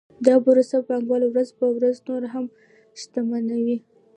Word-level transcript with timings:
دا 0.25 0.35
پروسه 0.45 0.77
پانګوال 0.87 1.23
ورځ 1.27 1.49
په 1.59 1.65
ورځ 1.75 1.95
نور 2.07 2.23
هم 2.33 2.45
شتمنوي 2.99 3.77